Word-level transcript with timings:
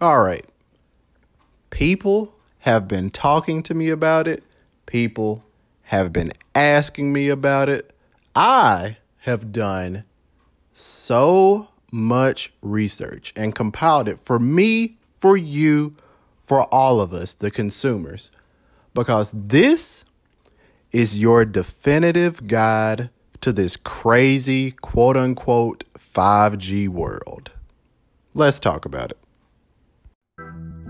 All 0.00 0.22
right. 0.22 0.46
People 1.70 2.36
have 2.60 2.86
been 2.86 3.10
talking 3.10 3.64
to 3.64 3.74
me 3.74 3.88
about 3.88 4.28
it. 4.28 4.44
People 4.86 5.44
have 5.82 6.12
been 6.12 6.32
asking 6.54 7.12
me 7.12 7.28
about 7.28 7.68
it. 7.68 7.92
I 8.36 8.98
have 9.22 9.50
done 9.50 10.04
so 10.72 11.68
much 11.90 12.52
research 12.62 13.32
and 13.34 13.56
compiled 13.56 14.08
it 14.08 14.20
for 14.20 14.38
me, 14.38 14.98
for 15.18 15.36
you, 15.36 15.96
for 16.44 16.62
all 16.72 17.00
of 17.00 17.12
us, 17.12 17.34
the 17.34 17.50
consumers, 17.50 18.30
because 18.94 19.32
this 19.32 20.04
is 20.92 21.18
your 21.18 21.44
definitive 21.44 22.46
guide 22.46 23.10
to 23.40 23.52
this 23.52 23.74
crazy 23.74 24.70
quote 24.70 25.16
unquote 25.16 25.82
5G 25.98 26.88
world. 26.88 27.50
Let's 28.32 28.60
talk 28.60 28.84
about 28.84 29.10
it. 29.10 29.18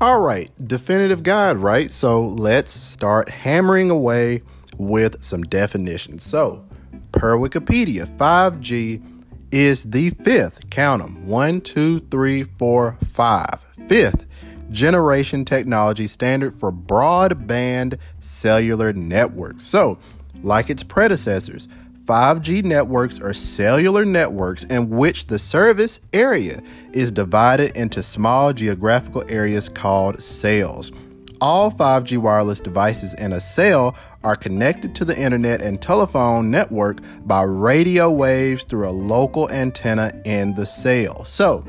All 0.00 0.20
right, 0.20 0.48
definitive 0.64 1.24
guide, 1.24 1.56
right? 1.56 1.90
So 1.90 2.24
let's 2.24 2.72
start 2.72 3.28
hammering 3.28 3.90
away 3.90 4.42
with 4.76 5.24
some 5.24 5.42
definitions. 5.42 6.22
So, 6.22 6.64
per 7.10 7.36
Wikipedia, 7.36 8.06
5G 8.16 9.02
is 9.50 9.90
the 9.90 10.10
fifth, 10.10 10.70
count 10.70 11.02
them, 11.02 11.26
one, 11.26 11.60
two, 11.60 11.98
three, 12.12 12.44
four, 12.44 12.96
five, 13.12 13.66
fifth 13.88 14.24
generation 14.70 15.44
technology 15.44 16.06
standard 16.06 16.54
for 16.54 16.70
broadband 16.70 17.98
cellular 18.20 18.92
networks. 18.92 19.64
So, 19.64 19.98
like 20.42 20.70
its 20.70 20.84
predecessors, 20.84 21.66
5G 22.08 22.64
networks 22.64 23.20
are 23.20 23.34
cellular 23.34 24.02
networks 24.02 24.64
in 24.64 24.88
which 24.88 25.26
the 25.26 25.38
service 25.38 26.00
area 26.14 26.62
is 26.94 27.10
divided 27.10 27.76
into 27.76 28.02
small 28.02 28.54
geographical 28.54 29.22
areas 29.28 29.68
called 29.68 30.22
cells. 30.22 30.90
All 31.42 31.70
5G 31.70 32.16
wireless 32.16 32.62
devices 32.62 33.12
in 33.12 33.34
a 33.34 33.42
cell 33.42 33.94
are 34.24 34.36
connected 34.36 34.94
to 34.94 35.04
the 35.04 35.18
internet 35.18 35.60
and 35.60 35.82
telephone 35.82 36.50
network 36.50 37.00
by 37.26 37.42
radio 37.42 38.10
waves 38.10 38.64
through 38.64 38.88
a 38.88 38.90
local 38.90 39.50
antenna 39.50 40.18
in 40.24 40.54
the 40.54 40.64
cell. 40.64 41.26
So, 41.26 41.62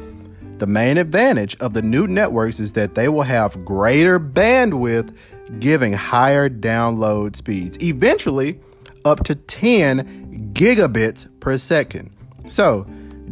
the 0.58 0.68
main 0.68 0.98
advantage 0.98 1.58
of 1.58 1.74
the 1.74 1.82
new 1.82 2.08
networks 2.08 2.62
is 2.62 2.72
that 2.74 2.96
they 2.96 3.10
will 3.10 3.24
have 3.24 3.66
greater 3.66 4.22
bandwidth, 4.22 5.14
giving 5.60 5.92
higher 5.92 6.50
download 6.50 7.36
speeds. 7.36 7.78
Eventually, 7.84 8.62
up 9.06 9.24
to 9.26 9.36
10 9.36 10.19
gigabits 10.54 11.28
per 11.40 11.58
second. 11.58 12.12
So, 12.48 12.86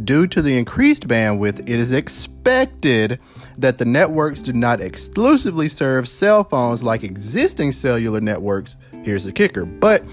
due 0.04 0.28
to 0.28 0.42
the 0.42 0.58
increased 0.58 1.08
bandwidth, 1.08 1.60
it 1.62 1.70
is 1.70 1.92
expected 1.92 3.20
that 3.58 3.78
the 3.78 3.86
networks 3.86 4.42
do 4.42 4.54
not 4.54 4.82
exclusively 4.82 5.68
serve 5.68 6.08
cell 6.08 6.44
phones 6.44 6.84
like 6.84 7.04
existing 7.04 7.72
cellular 7.72 8.22
networks. 8.22 8.78
Here's 9.04 9.24
the 9.24 9.32
kicker, 9.32 9.66
but 9.66 10.04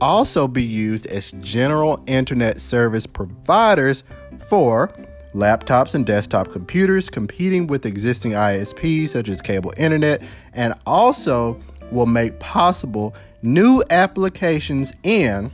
also 0.00 0.48
be 0.48 0.62
used 0.62 1.06
as 1.06 1.32
general 1.40 2.02
internet 2.06 2.60
service 2.60 3.06
providers 3.06 4.04
for 4.48 4.92
laptops 5.34 5.94
and 5.94 6.04
desktop 6.04 6.50
computers 6.52 7.08
competing 7.08 7.66
with 7.66 7.86
existing 7.86 8.32
ISPs 8.32 9.08
such 9.08 9.28
as 9.28 9.40
cable 9.40 9.72
internet 9.76 10.22
and 10.54 10.74
also 10.86 11.58
will 11.90 12.06
make 12.06 12.38
possible 12.38 13.14
new 13.42 13.82
applications 13.90 14.92
in 15.04 15.50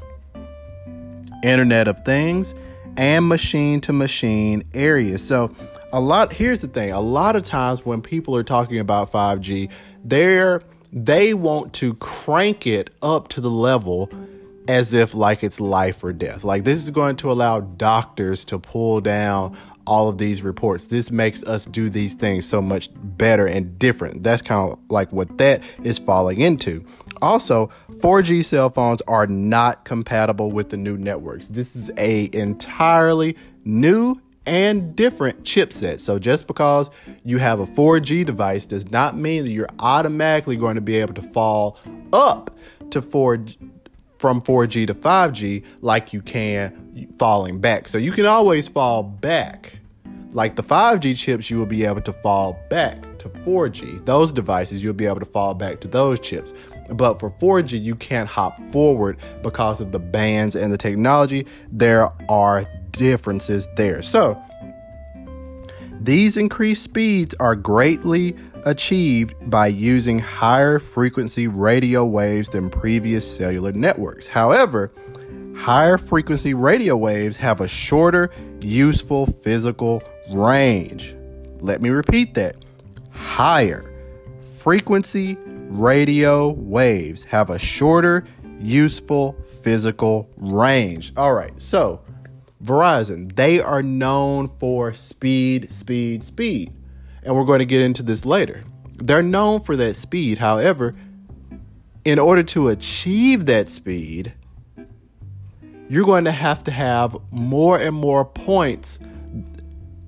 Internet 1.42 1.88
of 1.88 2.04
Things 2.04 2.54
and 2.96 3.28
machine 3.28 3.80
to 3.82 3.92
machine 3.92 4.64
areas. 4.74 5.26
So, 5.26 5.54
a 5.92 6.00
lot 6.00 6.32
here's 6.32 6.60
the 6.60 6.68
thing 6.68 6.92
a 6.92 7.00
lot 7.00 7.34
of 7.36 7.44
times 7.44 7.86
when 7.86 8.02
people 8.02 8.36
are 8.36 8.42
talking 8.42 8.78
about 8.78 9.10
5G, 9.10 9.70
they're 10.04 10.60
they 10.92 11.34
want 11.34 11.72
to 11.74 11.94
crank 11.94 12.66
it 12.66 12.90
up 13.02 13.28
to 13.28 13.40
the 13.40 13.50
level 13.50 14.10
as 14.68 14.92
if 14.92 15.14
like 15.14 15.42
it's 15.42 15.60
life 15.60 16.04
or 16.04 16.12
death. 16.12 16.44
Like 16.44 16.64
this 16.64 16.82
is 16.82 16.90
going 16.90 17.16
to 17.16 17.32
allow 17.32 17.60
doctors 17.60 18.44
to 18.46 18.58
pull 18.58 19.00
down 19.00 19.56
all 19.86 20.10
of 20.10 20.18
these 20.18 20.42
reports. 20.42 20.86
This 20.86 21.10
makes 21.10 21.42
us 21.42 21.64
do 21.64 21.88
these 21.88 22.14
things 22.14 22.46
so 22.46 22.60
much 22.60 22.90
better 22.94 23.46
and 23.46 23.78
different. 23.78 24.22
That's 24.22 24.42
kind 24.42 24.72
of 24.72 24.78
like 24.90 25.10
what 25.12 25.38
that 25.38 25.62
is 25.82 25.98
falling 25.98 26.42
into. 26.42 26.84
Also, 27.22 27.70
4G 27.98 28.44
cell 28.44 28.70
phones 28.70 29.02
are 29.02 29.26
not 29.26 29.84
compatible 29.84 30.50
with 30.50 30.70
the 30.70 30.76
new 30.76 30.96
networks. 30.96 31.48
This 31.48 31.76
is 31.76 31.90
a 31.96 32.30
entirely 32.32 33.36
new 33.64 34.20
and 34.46 34.96
different 34.96 35.44
chipset. 35.44 36.00
So 36.00 36.18
just 36.18 36.46
because 36.46 36.90
you 37.22 37.38
have 37.38 37.60
a 37.60 37.66
4G 37.66 38.24
device 38.24 38.64
does 38.64 38.90
not 38.90 39.16
mean 39.16 39.44
that 39.44 39.50
you're 39.50 39.68
automatically 39.78 40.56
going 40.56 40.76
to 40.76 40.80
be 40.80 40.96
able 40.96 41.14
to 41.14 41.22
fall 41.22 41.78
up 42.12 42.56
to 42.90 43.02
4 43.02 43.44
from 44.18 44.40
4G 44.40 44.86
to 44.86 44.94
5G 44.94 45.64
like 45.80 46.12
you 46.12 46.22
can 46.22 47.12
falling 47.18 47.60
back. 47.60 47.88
So 47.88 47.98
you 47.98 48.10
can 48.12 48.26
always 48.26 48.68
fall 48.68 49.02
back. 49.02 49.78
Like 50.32 50.56
the 50.56 50.62
5G 50.62 51.16
chips, 51.16 51.50
you 51.50 51.58
will 51.58 51.66
be 51.66 51.84
able 51.84 52.02
to 52.02 52.12
fall 52.12 52.58
back 52.68 53.18
to 53.18 53.28
4G. 53.28 54.04
Those 54.04 54.32
devices, 54.32 54.82
you'll 54.82 54.92
be 54.92 55.06
able 55.06 55.20
to 55.20 55.26
fall 55.26 55.54
back 55.54 55.80
to 55.80 55.88
those 55.88 56.20
chips. 56.20 56.52
But 56.90 57.20
for 57.20 57.30
4G, 57.30 57.82
you 57.82 57.94
can't 57.94 58.28
hop 58.28 58.58
forward 58.70 59.18
because 59.42 59.80
of 59.80 59.92
the 59.92 59.98
bands 59.98 60.56
and 60.56 60.72
the 60.72 60.78
technology. 60.78 61.46
There 61.70 62.08
are 62.30 62.66
differences 62.92 63.68
there. 63.76 64.02
So, 64.02 64.40
these 66.00 66.36
increased 66.36 66.82
speeds 66.84 67.34
are 67.40 67.54
greatly 67.54 68.36
achieved 68.64 69.34
by 69.50 69.66
using 69.66 70.18
higher 70.18 70.78
frequency 70.78 71.48
radio 71.48 72.04
waves 72.04 72.48
than 72.48 72.70
previous 72.70 73.36
cellular 73.36 73.72
networks. 73.72 74.26
However, 74.26 74.92
higher 75.56 75.98
frequency 75.98 76.54
radio 76.54 76.96
waves 76.96 77.36
have 77.38 77.60
a 77.60 77.68
shorter 77.68 78.30
useful 78.60 79.26
physical 79.26 80.02
range. 80.30 81.14
Let 81.60 81.82
me 81.82 81.90
repeat 81.90 82.34
that. 82.34 82.56
Higher 83.10 83.92
frequency 84.40 85.36
radio 85.68 86.48
waves 86.48 87.24
have 87.24 87.50
a 87.50 87.58
shorter 87.58 88.24
useful 88.58 89.36
physical 89.62 90.30
range. 90.36 91.12
All 91.16 91.34
right, 91.34 91.52
so 91.60 92.02
Verizon, 92.62 93.34
they 93.34 93.60
are 93.60 93.82
known 93.82 94.50
for 94.58 94.92
speed, 94.92 95.70
speed, 95.70 96.24
speed. 96.24 96.72
And 97.22 97.36
we're 97.36 97.44
going 97.44 97.60
to 97.60 97.66
get 97.66 97.82
into 97.82 98.02
this 98.02 98.24
later. 98.24 98.64
They're 98.96 99.22
known 99.22 99.60
for 99.60 99.76
that 99.76 99.94
speed. 99.94 100.38
However, 100.38 100.94
in 102.04 102.18
order 102.18 102.42
to 102.42 102.68
achieve 102.68 103.46
that 103.46 103.68
speed, 103.68 104.32
you're 105.88 106.04
going 106.04 106.24
to 106.24 106.32
have 106.32 106.64
to 106.64 106.70
have 106.70 107.16
more 107.30 107.78
and 107.78 107.94
more 107.94 108.24
points 108.24 108.98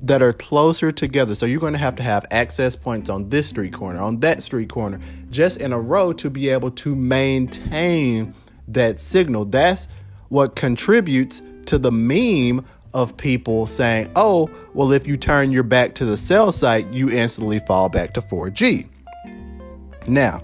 that 0.03 0.23
are 0.23 0.33
closer 0.33 0.91
together. 0.91 1.35
So 1.35 1.47
you're 1.47 1.61
going 1.61 1.75
to 1.75 1.79
have 1.79 1.97
to 1.97 2.03
have 2.03 2.27
access 2.31 2.77
points 2.77 3.11
on 3.11 3.29
this 3.29 3.49
street 3.49 3.73
corner, 3.73 4.01
on 4.01 4.21
that 4.21 4.43
street 4.43 4.71
corner, 4.71 5.01
just 5.31 5.59
in 5.59 5.73
a 5.73 5.81
row 5.81 6.13
to 6.15 6.31
be 6.31 6.49
able 6.49 6.71
to 6.73 6.95
maintain 6.95 8.35
that 8.69 8.99
signal. 8.99 9.45
That's 9.45 9.89
what 10.29 10.57
contributes 10.57 11.43
to 11.67 11.79
the 11.79 11.93
meme 11.93 12.65
of 12.95 13.17
people 13.17 13.67
saying, 13.67 14.11
oh, 14.17 14.51
well, 14.75 14.93
if 14.93 15.07
you 15.07 15.17
turn 15.17 15.51
your 15.53 15.63
back 15.63 15.95
to 15.97 16.05
the 16.05 16.17
cell 16.17 16.51
site, 16.51 16.93
you 16.93 17.11
instantly 17.11 17.61
fall 17.61 17.89
back 17.89 18.15
to 18.15 18.21
4G. 18.21 18.89
Now, 20.09 20.43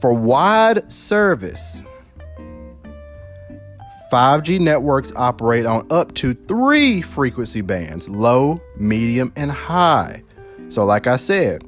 for 0.00 0.12
wide 0.12 0.90
service, 0.90 1.82
5G 4.10 4.60
networks 4.60 5.12
operate 5.16 5.66
on 5.66 5.86
up 5.90 6.14
to 6.14 6.32
three 6.32 7.02
frequency 7.02 7.60
bands 7.60 8.08
low, 8.08 8.60
medium, 8.76 9.32
and 9.36 9.50
high. 9.50 10.22
So, 10.68 10.84
like 10.84 11.06
I 11.06 11.16
said, 11.16 11.64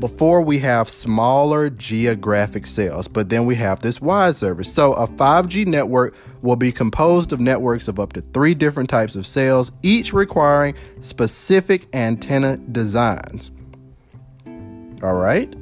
before 0.00 0.42
we 0.42 0.58
have 0.58 0.88
smaller 0.88 1.70
geographic 1.70 2.66
cells, 2.66 3.06
but 3.06 3.28
then 3.28 3.46
we 3.46 3.54
have 3.54 3.80
this 3.80 4.00
wide 4.00 4.34
service. 4.34 4.72
So, 4.72 4.94
a 4.94 5.06
5G 5.06 5.64
network 5.64 6.16
will 6.42 6.56
be 6.56 6.72
composed 6.72 7.32
of 7.32 7.38
networks 7.38 7.86
of 7.86 8.00
up 8.00 8.12
to 8.14 8.20
three 8.20 8.54
different 8.54 8.90
types 8.90 9.14
of 9.14 9.24
cells, 9.24 9.70
each 9.84 10.12
requiring 10.12 10.74
specific 11.00 11.86
antenna 11.94 12.56
designs. 12.56 13.52
All 15.04 15.14
right. 15.14 15.54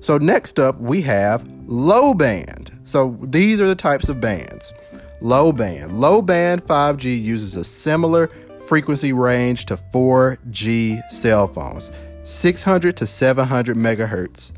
So, 0.00 0.18
next 0.18 0.58
up, 0.58 0.78
we 0.78 1.00
have 1.02 1.48
low 1.66 2.12
band. 2.12 2.78
So, 2.84 3.18
these 3.22 3.58
are 3.58 3.66
the 3.66 3.74
types 3.74 4.10
of 4.10 4.20
bands. 4.20 4.74
Low 5.20 5.52
band. 5.52 6.00
Low 6.00 6.22
band 6.22 6.64
5G 6.64 7.20
uses 7.20 7.56
a 7.56 7.64
similar 7.64 8.28
frequency 8.68 9.12
range 9.12 9.66
to 9.66 9.76
4G 9.76 11.10
cell 11.10 11.48
phones, 11.48 11.90
600 12.24 12.96
to 12.96 13.06
700 13.06 13.76
megahertz, 13.76 14.52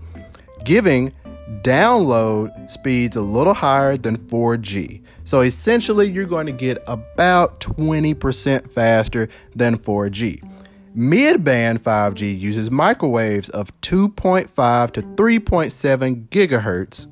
giving 0.65 1.13
download 1.63 2.71
speeds 2.71 3.17
a 3.17 3.21
little 3.21 3.55
higher 3.55 3.97
than 3.97 4.19
4G. 4.19 5.03
So 5.25 5.41
essentially, 5.41 6.11
you're 6.11 6.27
going 6.27 6.47
to 6.47 6.53
get 6.53 6.83
about 6.87 7.61
20% 7.61 8.71
faster 8.71 9.29
than 9.55 9.79
4G. 9.79 10.43
Mid 10.95 11.45
band 11.45 11.83
5G 11.83 12.39
uses 12.39 12.71
microwaves 12.71 13.49
of 13.51 13.79
2.5 13.81 14.91
to 14.93 15.03
3.7 15.03 16.29
gigahertz, 16.29 17.07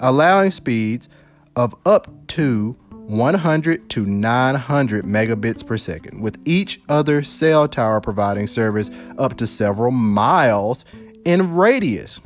allowing 0.00 0.50
speeds 0.50 1.08
of 1.54 1.74
up 1.84 2.23
to 2.34 2.72
100 2.90 3.88
to 3.90 4.04
900 4.04 5.04
megabits 5.04 5.64
per 5.64 5.78
second, 5.78 6.20
with 6.20 6.36
each 6.44 6.80
other 6.88 7.22
cell 7.22 7.68
tower 7.68 8.00
providing 8.00 8.48
service 8.48 8.90
up 9.18 9.36
to 9.36 9.46
several 9.46 9.92
miles 9.92 10.84
in 11.24 11.54
radius. 11.54 12.20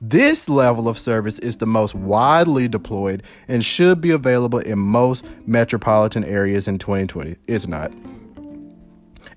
This 0.00 0.48
level 0.48 0.88
of 0.88 0.96
service 0.96 1.40
is 1.40 1.56
the 1.56 1.66
most 1.66 1.96
widely 1.96 2.68
deployed 2.68 3.24
and 3.48 3.64
should 3.64 4.00
be 4.00 4.12
available 4.12 4.60
in 4.60 4.78
most 4.78 5.24
metropolitan 5.44 6.22
areas 6.22 6.68
in 6.68 6.78
2020. 6.78 7.34
It's 7.48 7.66
not. 7.66 7.92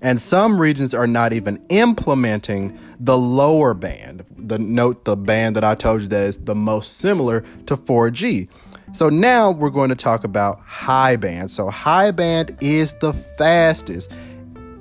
And 0.02 0.20
some 0.20 0.60
regions 0.60 0.94
are 0.94 1.08
not 1.08 1.32
even 1.32 1.64
implementing 1.68 2.78
the 3.00 3.18
lower 3.18 3.74
band. 3.74 4.24
The 4.38 4.58
note 4.58 5.04
the 5.04 5.16
band 5.16 5.56
that 5.56 5.64
I 5.64 5.74
told 5.74 6.02
you 6.02 6.08
that 6.08 6.22
is 6.22 6.38
the 6.38 6.54
most 6.54 6.98
similar 6.98 7.40
to 7.66 7.76
4G. 7.76 8.48
So 8.92 9.08
now 9.08 9.50
we're 9.50 9.70
going 9.70 9.90
to 9.90 9.96
talk 9.96 10.24
about 10.24 10.60
high 10.60 11.16
band. 11.16 11.50
So 11.50 11.70
high 11.70 12.10
band 12.10 12.56
is 12.60 12.94
the 12.94 13.12
fastest 13.12 14.10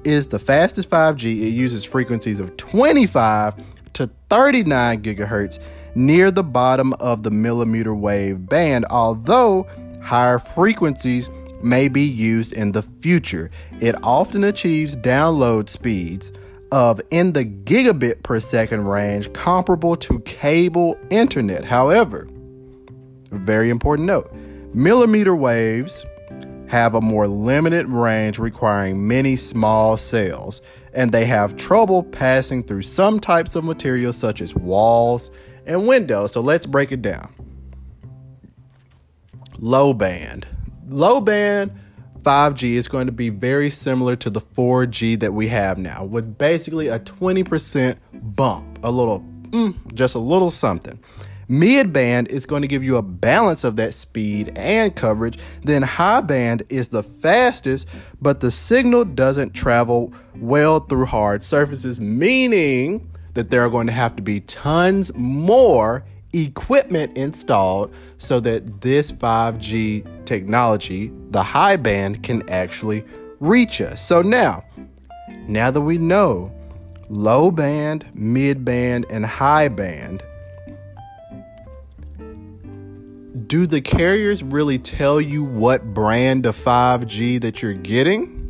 is 0.04 0.28
the 0.28 0.40
fastest 0.40 0.90
5G. 0.90 1.24
It 1.24 1.50
uses 1.50 1.84
frequencies 1.84 2.40
of 2.40 2.56
25 2.58 3.56
to 3.94 4.10
39 4.30 5.02
gigahertz 5.02 5.60
near 5.96 6.30
the 6.30 6.44
bottom 6.44 6.94
of 6.94 7.24
the 7.24 7.32
millimeter 7.32 7.94
wave 7.94 8.48
band, 8.48 8.86
although 8.90 9.68
higher 10.02 10.38
frequencies 10.38 11.30
may 11.64 11.88
be 11.88 12.04
used 12.04 12.54
in 12.54 12.72
the 12.72 12.84
future. 12.84 13.50
It 13.80 13.96
often 14.04 14.44
achieves 14.44 14.96
download 14.96 15.70
speeds 15.70 16.32
of 16.72 17.02
in 17.10 17.34
the 17.34 17.46
gigabit 17.46 18.22
per 18.24 18.40
second 18.40 18.88
range 18.88 19.32
comparable 19.34 19.96
to 19.96 20.20
cable 20.20 21.00
internet. 21.10 21.64
However, 21.64 22.28
very 23.36 23.70
important 23.70 24.08
note 24.08 24.32
millimeter 24.74 25.36
waves 25.36 26.06
have 26.68 26.96
a 26.96 27.02
more 27.02 27.28
limited 27.28 27.88
range 27.88 28.40
requiring 28.40 29.08
many 29.08 29.36
small 29.36 29.98
cells, 29.98 30.62
and 30.94 31.12
they 31.12 31.26
have 31.26 31.56
trouble 31.56 32.04
passing 32.04 32.64
through 32.64 32.82
some 32.82 33.20
types 33.20 33.56
of 33.56 33.64
materials 33.64 34.18
such 34.18 34.42
as 34.42 34.56
walls 34.56 35.32
and 35.66 35.88
windows. 35.88 36.32
So 36.32 36.42
let's 36.42 36.66
break 36.66 36.92
it 36.92 37.02
down. 37.02 37.34
Low 39.60 39.94
band. 39.94 40.48
Low 40.88 41.22
band 41.22 41.74
5G 42.22 42.74
is 42.74 42.88
going 42.88 43.06
to 43.06 43.12
be 43.12 43.30
very 43.30 43.70
similar 43.70 44.16
to 44.16 44.30
the 44.32 44.42
4G 44.42 45.20
that 45.20 45.34
we 45.34 45.48
have 45.48 45.78
now, 45.78 46.04
with 46.04 46.38
basically 46.38 46.88
a 46.88 47.00
20% 47.00 47.98
bump, 48.36 48.80
a 48.84 48.92
little, 48.92 49.20
mm, 49.50 49.94
just 49.94 50.16
a 50.16 50.20
little 50.20 50.50
something. 50.50 51.00
Mid 51.48 51.94
band 51.94 52.28
is 52.30 52.46
going 52.46 52.62
to 52.62 52.68
give 52.68 52.84
you 52.84 52.98
a 52.98 53.02
balance 53.02 53.64
of 53.64 53.76
that 53.76 53.94
speed 53.94 54.52
and 54.56 54.96
coverage. 54.96 55.38
Then 55.64 55.82
high 55.82 56.22
band 56.22 56.64
is 56.70 56.88
the 56.88 57.04
fastest, 57.04 57.88
but 58.22 58.40
the 58.40 58.52
signal 58.52 59.06
doesn't 59.06 59.54
travel 59.54 60.14
well 60.36 60.80
through 60.80 61.06
hard 61.06 61.44
surfaces, 61.44 62.02
meaning 62.02 63.10
that 63.36 63.50
there 63.50 63.62
are 63.62 63.70
going 63.70 63.88
to 63.88 63.94
have 63.94 64.16
to 64.16 64.24
be 64.24 64.40
tons 64.42 65.14
more 65.16 66.04
equipment 66.34 67.16
installed 67.18 67.94
so 68.18 68.40
that 68.40 68.82
this 68.82 69.12
5G 69.12 70.26
technology, 70.26 71.12
the 71.30 71.44
high 71.44 71.76
band, 71.76 72.24
can 72.24 72.48
actually 72.50 73.06
reach 73.40 73.82
us. 73.82 74.02
So 74.02 74.22
now, 74.22 74.64
now 75.48 75.70
that 75.72 75.82
we 75.82 75.98
know 75.98 76.52
low 77.10 77.52
band, 77.52 78.06
mid 78.14 78.66
band, 78.66 79.06
and 79.10 79.26
high 79.26 79.68
band, 79.68 80.24
do 83.36 83.68
the 83.68 83.82
carriers 83.82 84.44
really 84.44 84.80
tell 84.80 85.20
you 85.20 85.44
what 85.44 85.94
brand 85.94 86.46
of 86.46 86.56
5G 86.56 87.42
that 87.42 87.62
you're 87.62 87.74
getting? 87.74 88.42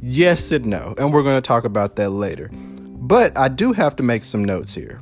Yes 0.00 0.52
and 0.52 0.66
no. 0.66 0.94
And 0.98 1.12
we're 1.12 1.22
going 1.22 1.36
to 1.36 1.46
talk 1.46 1.64
about 1.64 1.96
that 1.96 2.10
later. 2.10 2.50
But 2.52 3.36
I 3.36 3.48
do 3.48 3.72
have 3.72 3.96
to 3.96 4.02
make 4.02 4.24
some 4.24 4.44
notes 4.44 4.74
here. 4.74 5.00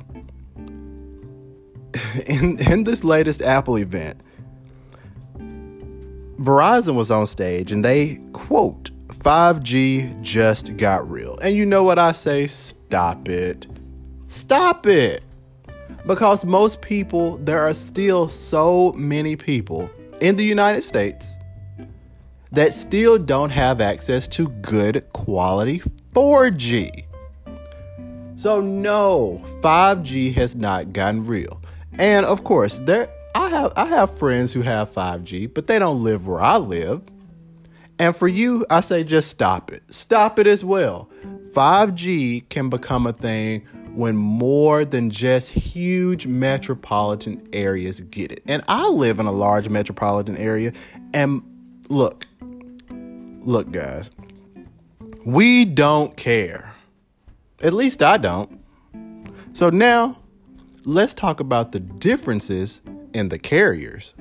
In, 2.25 2.59
in 2.59 2.85
this 2.85 3.03
latest 3.03 3.43
Apple 3.43 3.77
event, 3.77 4.19
Verizon 6.39 6.95
was 6.95 7.11
on 7.11 7.27
stage 7.27 7.71
and 7.71 7.85
they 7.85 8.19
quote, 8.33 8.89
5G 9.09 10.21
just 10.21 10.75
got 10.77 11.07
real. 11.09 11.37
And 11.39 11.55
you 11.55 11.65
know 11.65 11.83
what 11.83 11.99
I 11.99 12.11
say? 12.11 12.47
Stop 12.47 13.29
it. 13.29 13.67
Stop 14.27 14.87
it. 14.87 15.23
Because 16.05 16.43
most 16.43 16.81
people, 16.81 17.37
there 17.37 17.59
are 17.59 17.73
still 17.73 18.27
so 18.27 18.91
many 18.93 19.35
people 19.35 19.89
in 20.21 20.35
the 20.35 20.43
United 20.43 20.83
States 20.83 21.37
that 22.51 22.73
still 22.73 23.17
don't 23.17 23.49
have 23.49 23.81
access 23.81 24.27
to 24.29 24.49
good 24.61 25.05
quality 25.13 25.81
4G. 26.13 27.05
So 28.35 28.59
no, 28.59 29.41
5G 29.61 30.33
has 30.33 30.55
not 30.55 30.93
gotten 30.93 31.23
real. 31.23 31.61
And 31.93 32.25
of 32.25 32.43
course, 32.43 32.79
there 32.79 33.09
I 33.35 33.49
have 33.49 33.73
I 33.75 33.85
have 33.85 34.17
friends 34.17 34.53
who 34.53 34.61
have 34.61 34.91
5G, 34.91 35.53
but 35.53 35.67
they 35.67 35.79
don't 35.79 36.03
live 36.03 36.27
where 36.27 36.41
I 36.41 36.57
live. 36.57 37.01
And 37.99 38.15
for 38.15 38.27
you, 38.27 38.65
I 38.69 38.81
say 38.81 39.03
just 39.03 39.29
stop 39.29 39.71
it. 39.71 39.83
Stop 39.89 40.39
it 40.39 40.47
as 40.47 40.63
well. 40.63 41.09
5G 41.51 42.49
can 42.49 42.69
become 42.69 43.07
a 43.07 43.13
thing 43.13 43.67
when 43.93 44.15
more 44.15 44.83
than 44.85 45.09
just 45.09 45.51
huge 45.51 46.25
metropolitan 46.25 47.47
areas 47.53 48.01
get 48.01 48.31
it. 48.31 48.43
And 48.47 48.63
I 48.67 48.87
live 48.89 49.19
in 49.19 49.27
a 49.27 49.31
large 49.31 49.69
metropolitan 49.69 50.37
area. 50.37 50.73
And 51.13 51.43
look, 51.89 52.25
look, 53.41 53.71
guys, 53.71 54.11
we 55.25 55.65
don't 55.65 56.17
care. 56.17 56.73
At 57.61 57.73
least 57.73 58.01
I 58.01 58.17
don't. 58.17 58.59
So 59.53 59.69
now, 59.69 60.17
let's 60.85 61.13
talk 61.13 61.39
about 61.39 61.71
the 61.71 61.79
differences 61.79 62.81
in 63.13 63.29
the 63.29 63.37
carriers. 63.37 64.15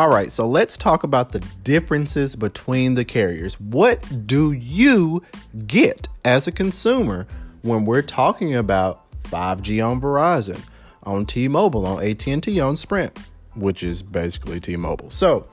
All 0.00 0.08
right, 0.08 0.32
so 0.32 0.46
let's 0.46 0.78
talk 0.78 1.04
about 1.04 1.32
the 1.32 1.40
differences 1.62 2.34
between 2.34 2.94
the 2.94 3.04
carriers. 3.04 3.60
What 3.60 4.26
do 4.26 4.50
you 4.50 5.22
get 5.66 6.08
as 6.24 6.48
a 6.48 6.52
consumer 6.52 7.26
when 7.60 7.84
we're 7.84 8.00
talking 8.00 8.54
about 8.54 9.04
5G 9.24 9.86
on 9.86 10.00
Verizon, 10.00 10.58
on 11.02 11.26
T-Mobile, 11.26 11.84
on 11.84 12.02
AT&T, 12.02 12.58
on 12.60 12.78
Sprint, 12.78 13.18
which 13.54 13.82
is 13.82 14.02
basically 14.02 14.58
T-Mobile. 14.58 15.10
So, 15.10 15.46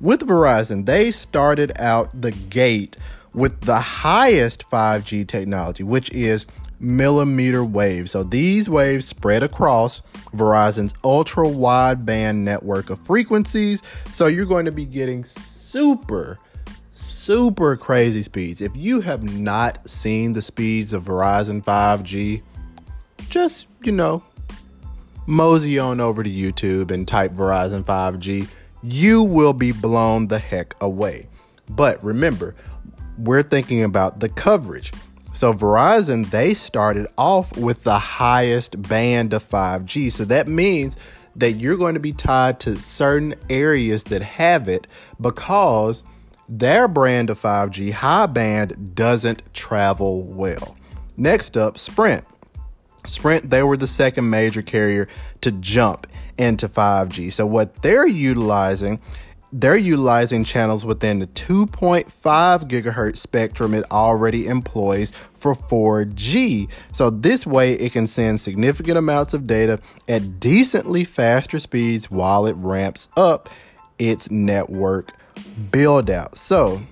with 0.00 0.22
Verizon, 0.22 0.86
they 0.86 1.12
started 1.12 1.70
out 1.78 2.20
the 2.20 2.32
gate 2.32 2.96
with 3.32 3.60
the 3.60 3.78
highest 3.78 4.68
5G 4.68 5.28
technology, 5.28 5.84
which 5.84 6.10
is 6.10 6.48
millimeter 6.84 7.64
waves. 7.64 8.10
So 8.12 8.22
these 8.22 8.68
waves 8.68 9.06
spread 9.06 9.42
across 9.42 10.02
Verizon's 10.34 10.94
ultra 11.02 11.46
wideband 11.46 12.36
network 12.36 12.90
of 12.90 12.98
frequencies. 13.00 13.82
So 14.10 14.26
you're 14.26 14.46
going 14.46 14.66
to 14.66 14.72
be 14.72 14.84
getting 14.84 15.24
super, 15.24 16.38
super 16.92 17.76
crazy 17.76 18.22
speeds. 18.22 18.60
If 18.60 18.76
you 18.76 19.00
have 19.00 19.22
not 19.22 19.88
seen 19.88 20.32
the 20.32 20.42
speeds 20.42 20.92
of 20.92 21.04
Verizon 21.04 21.64
5G, 21.64 22.42
just, 23.28 23.66
you 23.82 23.92
know, 23.92 24.22
mosey 25.26 25.78
on 25.78 26.00
over 26.00 26.22
to 26.22 26.30
YouTube 26.30 26.90
and 26.90 27.08
type 27.08 27.32
Verizon 27.32 27.82
5G. 27.82 28.46
you 28.82 29.22
will 29.22 29.54
be 29.54 29.72
blown 29.72 30.28
the 30.28 30.38
heck 30.38 30.76
away. 30.82 31.26
But 31.70 32.02
remember, 32.04 32.54
we're 33.18 33.42
thinking 33.42 33.82
about 33.82 34.20
the 34.20 34.28
coverage. 34.28 34.92
So 35.34 35.52
Verizon, 35.52 36.30
they 36.30 36.54
started 36.54 37.08
off 37.18 37.56
with 37.56 37.82
the 37.82 37.98
highest 37.98 38.80
band 38.80 39.32
of 39.34 39.46
5G. 39.46 40.12
So 40.12 40.24
that 40.26 40.46
means 40.46 40.96
that 41.34 41.52
you're 41.52 41.76
going 41.76 41.94
to 41.94 42.00
be 42.00 42.12
tied 42.12 42.60
to 42.60 42.80
certain 42.80 43.34
areas 43.50 44.04
that 44.04 44.22
have 44.22 44.68
it 44.68 44.86
because 45.20 46.04
their 46.48 46.86
brand 46.86 47.30
of 47.30 47.40
5G 47.40 47.92
high 47.92 48.26
band 48.26 48.94
doesn't 48.94 49.42
travel 49.52 50.22
well. 50.22 50.76
Next 51.16 51.56
up, 51.56 51.78
Sprint. 51.78 52.24
Sprint, 53.04 53.50
they 53.50 53.64
were 53.64 53.76
the 53.76 53.88
second 53.88 54.30
major 54.30 54.62
carrier 54.62 55.08
to 55.40 55.50
jump 55.50 56.06
into 56.38 56.68
5G. 56.68 57.32
So 57.32 57.44
what 57.44 57.82
they're 57.82 58.06
utilizing 58.06 59.00
they're 59.56 59.76
utilizing 59.76 60.42
channels 60.42 60.84
within 60.84 61.20
the 61.20 61.28
2.5 61.28 62.08
gigahertz 62.68 63.18
spectrum 63.18 63.72
it 63.72 63.84
already 63.92 64.48
employs 64.48 65.12
for 65.32 65.54
4G. 65.54 66.68
So 66.92 67.08
this 67.08 67.46
way 67.46 67.74
it 67.74 67.92
can 67.92 68.08
send 68.08 68.40
significant 68.40 68.98
amounts 68.98 69.32
of 69.32 69.46
data 69.46 69.78
at 70.08 70.40
decently 70.40 71.04
faster 71.04 71.60
speeds 71.60 72.10
while 72.10 72.46
it 72.46 72.56
ramps 72.56 73.08
up 73.16 73.48
its 74.00 74.28
network 74.28 75.12
build 75.70 76.10
out. 76.10 76.36
So 76.36 76.82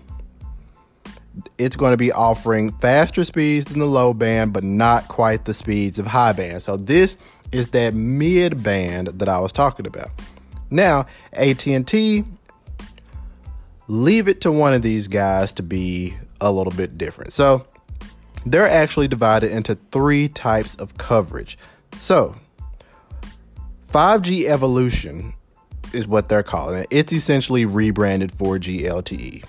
it's 1.58 1.74
going 1.74 1.92
to 1.92 1.96
be 1.96 2.12
offering 2.12 2.70
faster 2.70 3.24
speeds 3.24 3.66
than 3.66 3.80
the 3.80 3.86
low 3.86 4.14
band, 4.14 4.52
but 4.52 4.62
not 4.62 5.08
quite 5.08 5.46
the 5.46 5.54
speeds 5.54 5.98
of 5.98 6.06
high 6.06 6.32
band. 6.32 6.62
So 6.62 6.76
this 6.76 7.16
is 7.50 7.68
that 7.70 7.92
mid 7.92 8.62
band 8.62 9.08
that 9.08 9.28
I 9.28 9.40
was 9.40 9.50
talking 9.50 9.88
about. 9.88 10.10
Now, 10.70 11.06
AT&T 11.32 12.24
leave 13.92 14.26
it 14.26 14.40
to 14.40 14.50
one 14.50 14.72
of 14.72 14.80
these 14.80 15.06
guys 15.06 15.52
to 15.52 15.62
be 15.62 16.16
a 16.40 16.50
little 16.50 16.72
bit 16.72 16.96
different. 16.96 17.30
So 17.30 17.66
they're 18.46 18.66
actually 18.66 19.06
divided 19.06 19.52
into 19.52 19.74
three 19.90 20.28
types 20.28 20.74
of 20.76 20.96
coverage. 20.96 21.58
So 21.98 22.34
5G 23.92 24.46
evolution 24.46 25.34
is 25.92 26.06
what 26.06 26.30
they're 26.30 26.42
calling 26.42 26.78
it. 26.78 26.86
It's 26.90 27.12
essentially 27.12 27.66
rebranded 27.66 28.32
4G 28.32 28.84
LTE. 28.84 29.44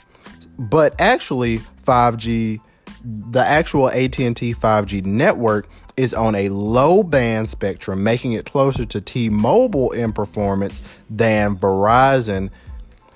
But 0.60 1.00
actually 1.00 1.60
5G 1.86 2.60
the 3.06 3.46
actual 3.46 3.90
AT&T 3.90 4.54
5G 4.54 5.06
network 5.06 5.68
is 5.98 6.14
on 6.14 6.36
a 6.36 6.48
low 6.50 7.04
band 7.04 7.50
spectrum, 7.50 8.02
making 8.02 8.32
it 8.32 8.46
closer 8.46 8.86
to 8.86 9.02
T-Mobile 9.02 9.92
in 9.92 10.14
performance 10.14 10.82
than 11.10 11.58
Verizon 11.58 12.50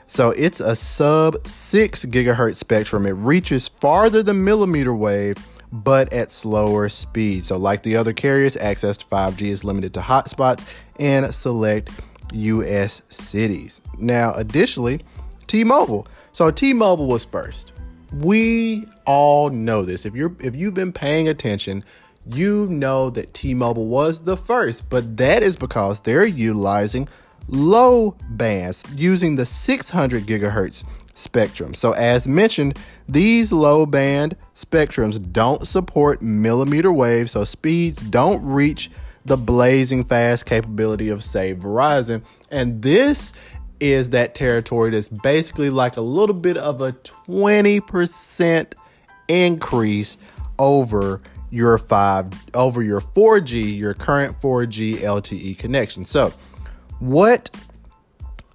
so 0.08 0.32
it's 0.32 0.60
a 0.60 0.76
sub 0.76 1.46
6 1.46 2.06
gigahertz 2.06 2.56
spectrum. 2.58 3.06
It 3.06 3.12
reaches 3.12 3.68
farther 3.68 4.24
than 4.24 4.44
millimeter 4.44 4.94
wave, 4.94 5.38
but 5.72 6.12
at 6.14 6.32
slower 6.32 6.90
speed. 6.90 7.46
So, 7.46 7.58
like 7.58 7.84
the 7.84 7.98
other 7.98 8.14
carriers, 8.14 8.56
access 8.56 8.98
to 8.98 9.06
5G 9.06 9.42
is 9.44 9.64
limited 9.64 9.94
to 9.96 10.02
hotspots 10.02 10.66
and 11.00 11.34
select 11.34 11.90
US 12.34 13.02
cities. 13.10 13.82
Now, 13.98 14.34
additionally, 14.34 15.02
T 15.48 15.64
Mobile. 15.64 16.08
So, 16.32 16.52
T 16.52 16.74
Mobile 16.74 17.08
was 17.08 17.26
first. 17.26 17.74
We 18.14 18.88
all 19.06 19.50
know 19.50 19.84
this. 19.84 20.06
If 20.06 20.16
you're 20.16 20.34
if 20.40 20.56
you've 20.56 20.74
been 20.74 20.94
paying 20.94 21.28
attention, 21.28 21.84
you 22.34 22.68
know 22.68 23.10
that 23.12 23.34
T-Mobile 23.34 23.88
was 23.88 24.22
the 24.22 24.38
first, 24.38 24.90
but 24.90 25.18
that 25.18 25.44
is 25.44 25.56
because 25.56 26.02
they're 26.02 26.26
utilizing 26.26 27.08
low 27.48 28.16
bands 28.30 28.86
using 28.96 29.36
the 29.36 29.46
600 29.46 30.26
gigahertz 30.26 30.84
spectrum. 31.14 31.74
So, 31.74 31.94
as 31.94 32.28
mentioned, 32.28 32.78
these 33.10 33.52
low 33.52 33.86
band 33.86 34.36
spectrums 34.56 35.32
don't 35.32 35.68
support 35.68 36.22
millimeter 36.22 36.92
waves, 36.92 37.32
so 37.32 37.44
speeds 37.44 38.02
don't 38.02 38.46
reach 38.46 38.92
the 39.26 39.38
blazing 39.38 40.04
fast 40.04 40.46
capability 40.46 41.10
of, 41.10 41.24
say, 41.24 41.54
Verizon. 41.54 42.24
And 42.50 42.82
this 42.82 43.34
is 43.80 44.12
that 44.12 44.36
territory 44.36 44.90
that's 44.90 45.10
basically 45.10 45.70
like 45.70 45.98
a 45.98 46.02
little 46.02 46.36
bit 46.36 46.58
of 46.58 46.82
a 46.82 46.94
20% 46.94 48.74
increase 49.28 50.18
over 50.58 51.22
your 51.50 51.78
5 51.78 52.32
over 52.54 52.84
your 52.84 53.02
4G, 53.02 53.78
your 53.78 53.94
current 53.94 54.40
4G 54.42 54.98
LTE 54.98 55.58
connection. 55.58 56.06
So, 56.06 56.34
what 57.00 57.50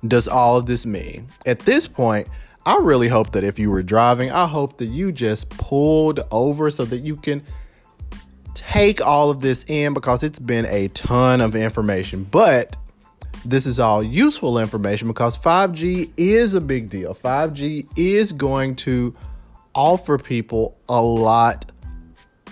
does 0.06 0.28
all 0.28 0.56
of 0.56 0.66
this 0.66 0.86
mean? 0.86 1.28
At 1.46 1.60
this 1.60 1.86
point, 1.86 2.28
I 2.64 2.76
really 2.76 3.08
hope 3.08 3.32
that 3.32 3.44
if 3.44 3.58
you 3.58 3.70
were 3.70 3.82
driving, 3.82 4.30
I 4.30 4.46
hope 4.46 4.78
that 4.78 4.86
you 4.86 5.12
just 5.12 5.50
pulled 5.50 6.20
over 6.30 6.70
so 6.70 6.84
that 6.84 6.98
you 6.98 7.16
can 7.16 7.42
take 8.54 9.00
all 9.00 9.30
of 9.30 9.40
this 9.40 9.64
in 9.68 9.94
because 9.94 10.22
it's 10.22 10.38
been 10.38 10.66
a 10.66 10.88
ton 10.88 11.40
of 11.40 11.56
information. 11.56 12.24
But 12.24 12.76
this 13.44 13.66
is 13.66 13.80
all 13.80 14.02
useful 14.02 14.58
information 14.58 15.08
because 15.08 15.36
5G 15.36 16.12
is 16.16 16.54
a 16.54 16.60
big 16.60 16.88
deal. 16.88 17.14
5G 17.14 17.88
is 17.96 18.32
going 18.32 18.76
to 18.76 19.14
offer 19.74 20.18
people 20.18 20.76
a 20.88 21.00
lot 21.00 21.72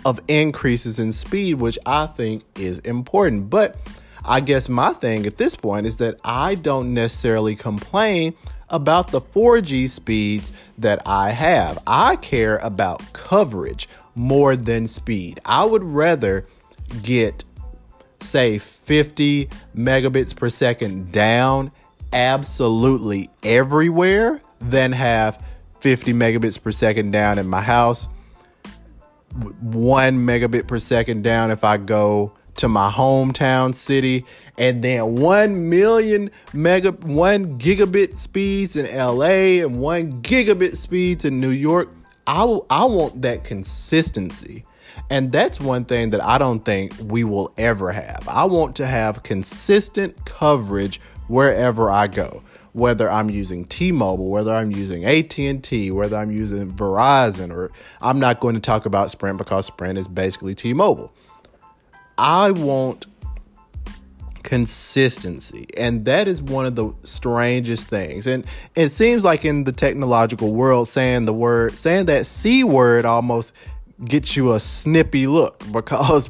of 0.04 0.20
increases 0.28 0.98
in 0.98 1.12
speed, 1.12 1.54
which 1.54 1.78
I 1.86 2.06
think 2.06 2.42
is 2.56 2.78
important. 2.80 3.50
But 3.50 3.76
I 4.24 4.40
guess 4.40 4.68
my 4.68 4.92
thing 4.92 5.26
at 5.26 5.38
this 5.38 5.56
point 5.56 5.86
is 5.86 5.96
that 5.98 6.20
I 6.24 6.54
don't 6.54 6.92
necessarily 6.94 7.56
complain 7.56 8.34
about 8.68 9.10
the 9.10 9.20
4G 9.20 9.88
speeds 9.88 10.52
that 10.78 11.02
I 11.06 11.30
have. 11.30 11.78
I 11.86 12.16
care 12.16 12.58
about 12.58 13.12
coverage 13.12 13.88
more 14.14 14.56
than 14.56 14.86
speed. 14.86 15.40
I 15.44 15.64
would 15.64 15.82
rather 15.82 16.46
get, 17.02 17.44
say, 18.20 18.58
50 18.58 19.48
megabits 19.76 20.34
per 20.36 20.48
second 20.48 21.12
down 21.12 21.72
absolutely 22.12 23.30
everywhere 23.42 24.40
than 24.60 24.92
have 24.92 25.44
50 25.80 26.12
megabits 26.12 26.60
per 26.62 26.70
second 26.70 27.12
down 27.12 27.38
in 27.38 27.48
my 27.48 27.62
house, 27.62 28.08
one 29.60 30.26
megabit 30.26 30.66
per 30.66 30.78
second 30.78 31.22
down 31.22 31.50
if 31.50 31.64
I 31.64 31.76
go 31.76 32.32
to 32.60 32.68
my 32.68 32.90
hometown 32.90 33.74
city 33.74 34.24
and 34.58 34.82
then 34.82 35.16
1 35.16 35.68
million 35.68 36.30
mega 36.52 36.92
1 36.92 37.58
gigabit 37.58 38.16
speeds 38.16 38.76
in 38.76 38.86
LA 38.96 39.64
and 39.64 39.80
1 39.80 40.22
gigabit 40.22 40.76
speeds 40.76 41.24
in 41.24 41.40
New 41.40 41.50
York 41.50 41.88
I 42.26 42.42
I 42.70 42.84
want 42.84 43.22
that 43.22 43.44
consistency 43.44 44.64
and 45.08 45.32
that's 45.32 45.58
one 45.58 45.84
thing 45.84 46.10
that 46.10 46.22
I 46.22 46.38
don't 46.38 46.60
think 46.60 46.94
we 47.02 47.24
will 47.24 47.52
ever 47.58 47.90
have. 47.92 48.28
I 48.28 48.44
want 48.44 48.76
to 48.76 48.86
have 48.86 49.22
consistent 49.22 50.24
coverage 50.24 51.00
wherever 51.26 51.90
I 51.90 52.06
go. 52.06 52.42
Whether 52.72 53.10
I'm 53.10 53.30
using 53.30 53.64
T-Mobile, 53.64 54.28
whether 54.28 54.54
I'm 54.54 54.70
using 54.70 55.04
AT&T, 55.04 55.90
whether 55.90 56.16
I'm 56.16 56.30
using 56.30 56.70
Verizon 56.72 57.52
or 57.52 57.72
I'm 58.00 58.20
not 58.20 58.38
going 58.38 58.54
to 58.54 58.60
talk 58.60 58.86
about 58.86 59.10
Sprint 59.10 59.38
because 59.38 59.66
Sprint 59.66 59.98
is 59.98 60.06
basically 60.06 60.54
T-Mobile. 60.54 61.12
I 62.20 62.50
want 62.50 63.06
consistency. 64.42 65.66
And 65.78 66.04
that 66.04 66.28
is 66.28 66.42
one 66.42 66.66
of 66.66 66.74
the 66.74 66.92
strangest 67.02 67.88
things. 67.88 68.26
And 68.26 68.44
it 68.76 68.90
seems 68.90 69.24
like 69.24 69.46
in 69.46 69.64
the 69.64 69.72
technological 69.72 70.52
world, 70.52 70.86
saying 70.86 71.24
the 71.24 71.32
word, 71.32 71.78
saying 71.78 72.04
that 72.06 72.26
C 72.26 72.62
word 72.62 73.06
almost 73.06 73.54
gets 74.04 74.36
you 74.36 74.52
a 74.52 74.60
snippy 74.60 75.26
look 75.26 75.64
because 75.72 76.28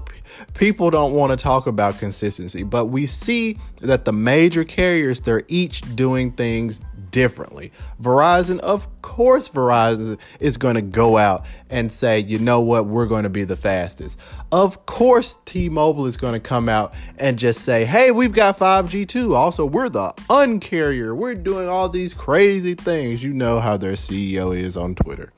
people 0.54 0.90
don't 0.90 1.12
want 1.12 1.30
to 1.30 1.36
talk 1.36 1.66
about 1.66 1.98
consistency. 1.98 2.62
But 2.62 2.86
we 2.86 3.06
see 3.06 3.58
that 3.82 4.04
the 4.04 4.12
major 4.12 4.64
carriers, 4.64 5.20
they're 5.20 5.44
each 5.48 5.96
doing 5.96 6.32
things 6.32 6.80
differently. 7.10 7.72
Verizon, 8.00 8.58
of 8.60 8.88
course, 9.02 9.48
Verizon 9.48 10.18
is 10.38 10.56
going 10.56 10.76
to 10.76 10.82
go 10.82 11.16
out 11.18 11.44
and 11.68 11.92
say, 11.92 12.20
you 12.20 12.38
know 12.38 12.60
what, 12.60 12.86
we're 12.86 13.06
going 13.06 13.24
to 13.24 13.30
be 13.30 13.44
the 13.44 13.56
fastest. 13.56 14.18
Of 14.52 14.86
course, 14.86 15.38
T 15.44 15.68
Mobile 15.68 16.06
is 16.06 16.16
going 16.16 16.34
to 16.34 16.40
come 16.40 16.68
out 16.68 16.94
and 17.18 17.38
just 17.38 17.62
say, 17.62 17.84
hey, 17.84 18.10
we've 18.10 18.32
got 18.32 18.58
5G 18.58 19.08
too. 19.08 19.34
Also, 19.34 19.64
we're 19.64 19.88
the 19.88 20.12
uncarrier. 20.28 21.14
We're 21.16 21.34
doing 21.34 21.68
all 21.68 21.88
these 21.88 22.14
crazy 22.14 22.74
things. 22.74 23.22
You 23.22 23.32
know 23.32 23.60
how 23.60 23.76
their 23.76 23.92
CEO 23.92 24.56
is 24.56 24.76
on 24.76 24.94
Twitter. 24.94 25.32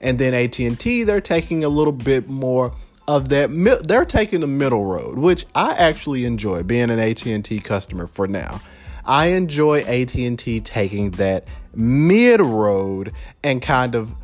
And 0.00 0.18
then 0.18 0.32
AT&T, 0.32 1.04
they're 1.04 1.20
taking 1.20 1.62
a 1.62 1.68
little 1.68 1.92
bit 1.92 2.28
more 2.28 2.72
of 3.10 3.28
that 3.28 3.50
they're 3.84 4.04
taking 4.04 4.40
the 4.40 4.46
middle 4.46 4.84
road 4.84 5.18
which 5.18 5.44
i 5.54 5.72
actually 5.72 6.24
enjoy 6.24 6.62
being 6.62 6.90
an 6.90 6.98
at&t 6.98 7.60
customer 7.60 8.06
for 8.06 8.26
now 8.28 8.60
I 9.04 9.26
enjoy 9.28 9.80
AT&T 9.80 10.60
taking 10.60 11.10
that 11.12 11.48
mid 11.74 12.40
road 12.40 13.12
and 13.42 13.60
kind 13.60 13.94
of 13.94 14.14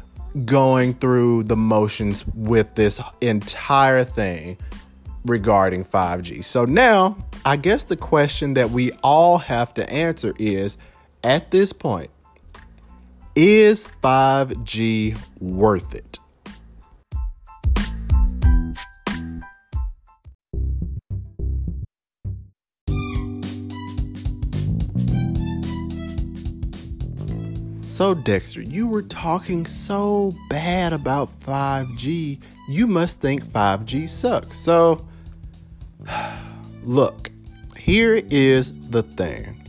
going 0.44 0.94
through 0.94 1.44
the 1.44 1.56
motions 1.56 2.26
with 2.34 2.74
this 2.74 3.00
entire 3.20 4.04
thing 4.04 4.58
regarding 5.24 5.84
5G. 5.84 6.44
So 6.44 6.64
now, 6.66 7.16
I 7.44 7.56
guess 7.56 7.84
the 7.84 7.96
question 7.96 8.54
that 8.54 8.70
we 8.70 8.92
all 9.02 9.38
have 9.38 9.72
to 9.74 9.90
answer 9.90 10.34
is 10.38 10.78
at 11.24 11.50
this 11.50 11.72
point, 11.72 12.10
is 13.34 13.88
5G 14.02 15.18
worth 15.40 15.94
it? 15.94 16.18
So, 27.96 28.12
Dexter, 28.12 28.60
you 28.60 28.86
were 28.86 29.00
talking 29.00 29.64
so 29.64 30.34
bad 30.50 30.92
about 30.92 31.30
5G. 31.40 32.38
You 32.68 32.86
must 32.86 33.22
think 33.22 33.42
5G 33.42 34.06
sucks. 34.06 34.58
So, 34.58 35.08
look, 36.82 37.30
here 37.74 38.20
is 38.28 38.74
the 38.90 39.02
thing 39.02 39.66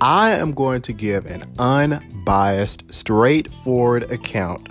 I 0.00 0.32
am 0.32 0.54
going 0.54 0.82
to 0.82 0.92
give 0.92 1.26
an 1.26 1.44
unbiased, 1.60 2.92
straightforward 2.92 4.10
account 4.10 4.68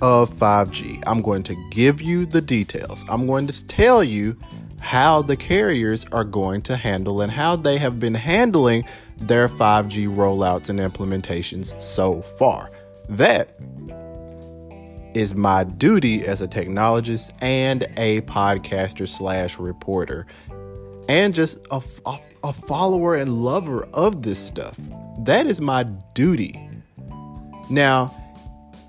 of 0.00 0.30
5G. 0.30 1.02
I'm 1.06 1.20
going 1.20 1.42
to 1.42 1.68
give 1.70 2.00
you 2.00 2.24
the 2.24 2.40
details. 2.40 3.04
I'm 3.10 3.26
going 3.26 3.46
to 3.48 3.66
tell 3.66 4.02
you 4.02 4.38
how 4.80 5.20
the 5.20 5.36
carriers 5.36 6.06
are 6.12 6.24
going 6.24 6.62
to 6.62 6.78
handle 6.78 7.20
and 7.20 7.30
how 7.30 7.56
they 7.56 7.76
have 7.76 8.00
been 8.00 8.14
handling 8.14 8.84
their 9.18 9.48
5G 9.48 10.08
rollouts 10.08 10.68
and 10.68 10.78
implementations 10.78 11.80
so 11.80 12.22
far. 12.22 12.70
That 13.08 13.56
is 15.14 15.34
my 15.34 15.64
duty 15.64 16.26
as 16.26 16.40
a 16.40 16.48
technologist 16.48 17.32
and 17.42 17.86
a 17.96 18.22
podcaster 18.22 19.06
slash 19.06 19.58
reporter 19.58 20.26
and 21.08 21.34
just 21.34 21.58
a, 21.70 21.82
a, 22.06 22.18
a, 22.44 22.52
follower 22.52 23.16
and 23.16 23.44
lover 23.44 23.84
of 23.92 24.22
this 24.22 24.38
stuff. 24.38 24.78
That 25.20 25.46
is 25.46 25.60
my 25.60 25.82
duty. 26.14 26.58
Now, 27.68 28.16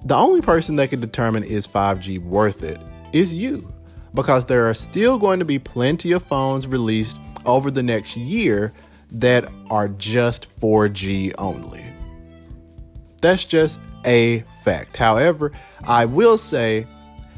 the 0.06 0.16
only 0.16 0.42
person 0.42 0.76
that 0.78 0.90
can 0.90 1.00
determine 1.00 1.44
is 1.44 1.68
5G 1.68 2.24
worth 2.24 2.64
it 2.64 2.80
is 3.12 3.34
you 3.34 3.68
because 4.14 4.46
there 4.46 4.70
are 4.70 4.74
still 4.74 5.18
going 5.18 5.40
to 5.40 5.46
be 5.46 5.60
plenty 5.60 6.12
of 6.12 6.24
phones 6.24 6.68
released 6.68 7.18
over 7.46 7.72
the 7.72 7.84
next 7.84 8.16
year 8.16 8.74
that 9.14 9.50
are 9.70 9.88
just 9.88 10.54
4G 10.60 11.34
only. 11.38 11.86
That's 13.22 13.46
just 13.46 13.80
a 14.06 14.40
fact. 14.64 14.98
However, 14.98 15.52
I 15.86 16.06
will 16.06 16.38
say 16.38 16.86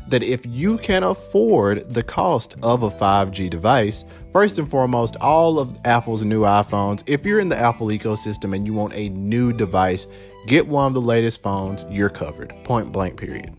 that 0.08 0.24
if 0.24 0.46
you 0.46 0.77
can 0.77 1.03
afford 1.03 1.94
the 1.94 2.03
cost 2.03 2.55
of 2.62 2.84
a 2.84 2.89
5G 2.89 3.50
device, 3.50 4.05
first 4.32 4.58
and 4.58 4.70
foremost, 4.70 5.15
all 5.17 5.60
of 5.60 5.77
Apple's 5.86 6.24
new 6.24 6.41
iPhones, 6.41 7.03
if 7.08 7.25
you're 7.25 7.39
in 7.39 7.50
the 7.50 7.58
Apple 7.58 7.88
ecosystem 7.88 8.55
and 8.55 8.65
you 8.65 8.74
want 8.74 8.94
a 8.94 9.10
new 9.10 9.51
device, 9.51 10.08
get 10.48 10.67
one 10.67 10.88
of 10.88 10.94
the 10.94 11.01
latest 11.01 11.41
phones, 11.41 11.86
you're 11.89 12.10
covered. 12.10 12.53
Point 12.63 12.91
blank, 12.91 13.17
period. 13.17 13.55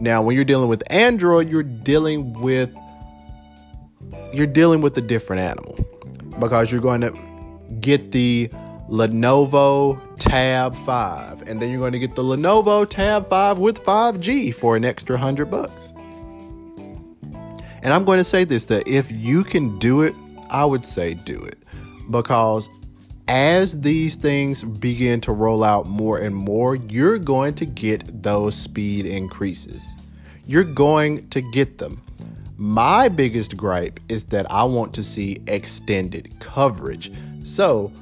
Now, 0.00 0.22
when 0.22 0.34
you're 0.34 0.44
dealing 0.44 0.68
with 0.68 0.82
Android, 0.90 1.48
you're 1.48 1.62
dealing 1.62 2.32
with 2.40 2.74
you're 4.32 4.46
dealing 4.46 4.80
with 4.80 4.96
a 4.96 5.00
different 5.00 5.42
animal 5.42 5.78
because 6.40 6.72
you're 6.72 6.80
going 6.80 7.02
to 7.02 7.12
get 7.80 8.12
the 8.12 8.48
Lenovo 8.88 10.00
Tab 10.18 10.76
5 10.76 11.48
and 11.48 11.60
then 11.60 11.70
you're 11.70 11.78
going 11.78 11.92
to 11.92 11.98
get 11.98 12.14
the 12.14 12.22
Lenovo 12.22 12.88
Tab 12.88 13.28
5 13.28 13.58
with 13.58 13.82
5G 13.82 14.54
for 14.54 14.76
an 14.76 14.84
extra 14.84 15.16
100 15.16 15.46
bucks. 15.46 15.92
And 17.82 17.92
I'm 17.92 18.04
going 18.04 18.18
to 18.18 18.24
say 18.24 18.44
this 18.44 18.66
that 18.66 18.86
if 18.86 19.10
you 19.10 19.42
can 19.44 19.78
do 19.78 20.02
it, 20.02 20.14
I 20.50 20.64
would 20.64 20.84
say 20.84 21.14
do 21.14 21.42
it 21.42 21.58
because 22.10 22.68
as 23.28 23.80
these 23.80 24.16
things 24.16 24.62
begin 24.62 25.20
to 25.22 25.32
roll 25.32 25.64
out 25.64 25.86
more 25.86 26.18
and 26.18 26.34
more, 26.34 26.76
you're 26.76 27.18
going 27.18 27.54
to 27.54 27.66
get 27.66 28.22
those 28.22 28.54
speed 28.54 29.06
increases. 29.06 29.96
You're 30.46 30.64
going 30.64 31.28
to 31.30 31.40
get 31.52 31.78
them. 31.78 32.02
My 32.56 33.08
biggest 33.08 33.56
gripe 33.56 34.00
is 34.08 34.24
that 34.26 34.50
I 34.50 34.64
want 34.64 34.92
to 34.94 35.02
see 35.02 35.38
extended 35.46 36.38
coverage. 36.40 37.10
So, 37.44 37.92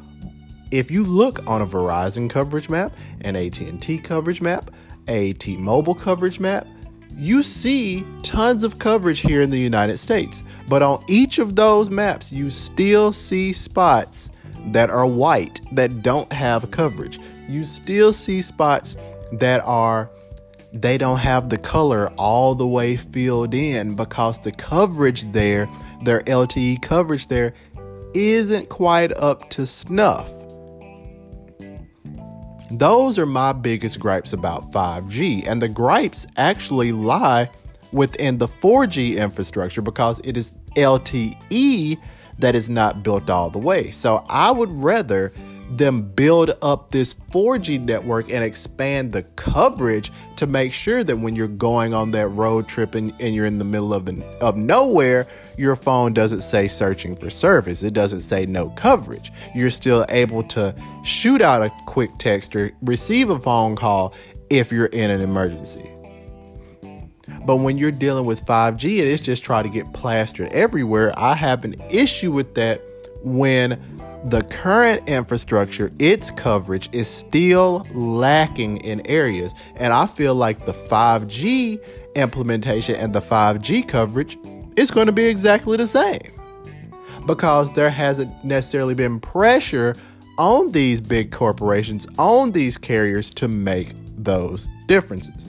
if 0.70 0.90
you 0.90 1.02
look 1.02 1.46
on 1.48 1.62
a 1.62 1.66
Verizon 1.66 2.30
coverage 2.30 2.68
map, 2.68 2.96
an 3.22 3.36
AT&T 3.36 3.98
coverage 3.98 4.40
map, 4.40 4.70
a 5.08 5.32
T-Mobile 5.34 5.94
coverage 5.94 6.38
map, 6.38 6.66
you 7.16 7.42
see 7.42 8.06
tons 8.22 8.62
of 8.62 8.78
coverage 8.78 9.20
here 9.20 9.42
in 9.42 9.50
the 9.50 9.58
United 9.58 9.98
States. 9.98 10.42
But 10.68 10.82
on 10.82 11.04
each 11.08 11.38
of 11.38 11.56
those 11.56 11.90
maps, 11.90 12.30
you 12.30 12.50
still 12.50 13.12
see 13.12 13.52
spots 13.52 14.30
that 14.68 14.90
are 14.90 15.06
white 15.06 15.60
that 15.72 16.02
don't 16.02 16.32
have 16.32 16.70
coverage. 16.70 17.18
You 17.48 17.64
still 17.64 18.12
see 18.12 18.42
spots 18.42 18.96
that 19.32 19.60
are 19.64 20.10
they 20.72 20.96
don't 20.96 21.18
have 21.18 21.48
the 21.48 21.58
color 21.58 22.12
all 22.16 22.54
the 22.54 22.66
way 22.66 22.96
filled 22.96 23.54
in 23.54 23.96
because 23.96 24.38
the 24.38 24.52
coverage 24.52 25.30
there, 25.32 25.68
their 26.04 26.20
LTE 26.22 26.80
coverage 26.80 27.26
there, 27.26 27.54
isn't 28.14 28.68
quite 28.68 29.12
up 29.16 29.50
to 29.50 29.66
snuff. 29.66 30.32
Those 32.70 33.18
are 33.18 33.26
my 33.26 33.52
biggest 33.52 33.98
gripes 33.98 34.32
about 34.32 34.70
5G, 34.70 35.46
and 35.46 35.60
the 35.60 35.68
gripes 35.68 36.26
actually 36.36 36.92
lie 36.92 37.50
within 37.92 38.38
the 38.38 38.46
4G 38.46 39.16
infrastructure 39.16 39.82
because 39.82 40.20
it 40.22 40.36
is 40.36 40.52
LTE 40.76 41.98
that 42.38 42.54
is 42.54 42.68
not 42.68 43.02
built 43.02 43.28
all 43.28 43.50
the 43.50 43.58
way. 43.58 43.90
So 43.90 44.24
I 44.28 44.50
would 44.50 44.70
rather 44.70 45.32
them 45.70 46.02
build 46.02 46.56
up 46.62 46.90
this 46.90 47.14
4G 47.14 47.84
network 47.84 48.30
and 48.30 48.44
expand 48.44 49.12
the 49.12 49.22
coverage 49.22 50.10
to 50.36 50.46
make 50.46 50.72
sure 50.72 51.04
that 51.04 51.16
when 51.16 51.36
you're 51.36 51.48
going 51.48 51.94
on 51.94 52.10
that 52.12 52.28
road 52.28 52.68
trip 52.68 52.94
and, 52.94 53.12
and 53.20 53.34
you're 53.34 53.46
in 53.46 53.58
the 53.58 53.64
middle 53.64 53.94
of 53.94 54.04
the 54.04 54.24
of 54.40 54.56
nowhere, 54.56 55.26
your 55.60 55.76
phone 55.76 56.14
doesn't 56.14 56.40
say 56.40 56.66
searching 56.66 57.14
for 57.14 57.28
service. 57.28 57.82
It 57.82 57.92
doesn't 57.92 58.22
say 58.22 58.46
no 58.46 58.70
coverage. 58.70 59.30
You're 59.54 59.70
still 59.70 60.06
able 60.08 60.42
to 60.44 60.74
shoot 61.04 61.42
out 61.42 61.60
a 61.60 61.70
quick 61.84 62.10
text 62.16 62.56
or 62.56 62.72
receive 62.80 63.28
a 63.28 63.38
phone 63.38 63.76
call 63.76 64.14
if 64.48 64.72
you're 64.72 64.86
in 64.86 65.10
an 65.10 65.20
emergency. 65.20 65.88
But 67.44 67.56
when 67.56 67.76
you're 67.76 67.90
dealing 67.90 68.24
with 68.24 68.42
5G 68.46 69.00
and 69.00 69.08
it's 69.08 69.20
just 69.20 69.44
trying 69.44 69.64
to 69.64 69.70
get 69.70 69.92
plastered 69.92 70.48
everywhere, 70.52 71.12
I 71.18 71.34
have 71.34 71.62
an 71.66 71.74
issue 71.90 72.32
with 72.32 72.54
that 72.54 72.80
when 73.22 73.78
the 74.24 74.42
current 74.44 75.06
infrastructure, 75.10 75.92
its 75.98 76.30
coverage 76.30 76.88
is 76.92 77.06
still 77.06 77.86
lacking 77.92 78.78
in 78.78 79.06
areas. 79.06 79.54
And 79.76 79.92
I 79.92 80.06
feel 80.06 80.34
like 80.34 80.64
the 80.64 80.72
5G 80.72 81.80
implementation 82.16 82.96
and 82.96 83.12
the 83.14 83.20
5G 83.20 83.86
coverage 83.86 84.38
is 84.76 84.90
going 84.90 85.06
to 85.06 85.12
be 85.12 85.24
exactly 85.24 85.76
the 85.76 85.86
same 85.86 86.32
because 87.26 87.70
there 87.72 87.90
hasn't 87.90 88.44
necessarily 88.44 88.94
been 88.94 89.20
pressure 89.20 89.96
on 90.38 90.72
these 90.72 91.00
big 91.00 91.30
corporations, 91.30 92.06
on 92.18 92.52
these 92.52 92.76
carriers 92.78 93.30
to 93.30 93.48
make 93.48 93.94
those 94.16 94.68
differences. 94.86 95.46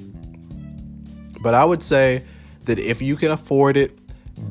But 1.41 1.53
I 1.53 1.63
would 1.63 1.81
say 1.81 2.23
that 2.65 2.77
if 2.77 3.01
you 3.01 3.15
can 3.15 3.31
afford 3.31 3.77
it, 3.77 3.97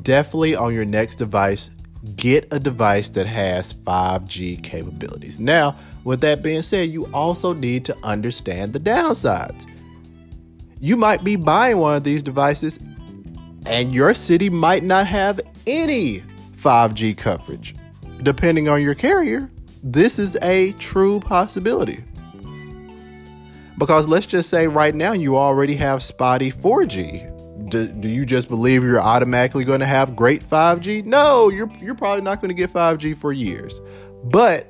definitely 0.03 0.55
on 0.55 0.73
your 0.73 0.85
next 0.85 1.17
device, 1.17 1.71
get 2.15 2.51
a 2.51 2.59
device 2.59 3.09
that 3.09 3.27
has 3.27 3.73
5G 3.73 4.63
capabilities. 4.63 5.39
Now, 5.39 5.77
with 6.03 6.21
that 6.21 6.41
being 6.41 6.63
said, 6.63 6.89
you 6.89 7.05
also 7.13 7.53
need 7.53 7.85
to 7.85 7.97
understand 8.03 8.73
the 8.73 8.79
downsides. 8.79 9.67
You 10.79 10.97
might 10.97 11.23
be 11.23 11.35
buying 11.35 11.77
one 11.77 11.95
of 11.95 12.03
these 12.03 12.23
devices 12.23 12.79
and 13.65 13.93
your 13.93 14.13
city 14.13 14.49
might 14.49 14.83
not 14.83 15.07
have 15.07 15.39
any 15.67 16.23
5G 16.57 17.17
coverage. 17.17 17.75
Depending 18.23 18.69
on 18.69 18.81
your 18.81 18.95
carrier, 18.95 19.49
this 19.83 20.19
is 20.19 20.37
a 20.41 20.73
true 20.73 21.19
possibility. 21.19 22.03
Because 23.77 24.07
let's 24.07 24.27
just 24.27 24.49
say 24.49 24.67
right 24.67 24.93
now 24.93 25.13
you 25.13 25.37
already 25.37 25.75
have 25.75 26.03
spotty 26.03 26.51
4G 26.51 27.31
do, 27.71 27.87
do 27.87 28.07
you 28.07 28.25
just 28.25 28.49
believe 28.49 28.83
you're 28.83 29.01
automatically 29.01 29.63
going 29.63 29.79
to 29.79 29.85
have 29.85 30.15
great 30.15 30.43
5G? 30.43 31.05
No, 31.05 31.49
you're 31.49 31.71
you're 31.79 31.95
probably 31.95 32.21
not 32.21 32.41
going 32.41 32.49
to 32.49 32.55
get 32.55 32.71
5G 32.71 33.17
for 33.17 33.33
years. 33.33 33.81
But 34.25 34.67